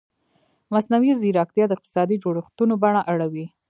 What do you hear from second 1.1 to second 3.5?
ځیرکتیا د اقتصادي جوړښتونو بڼه اړوي.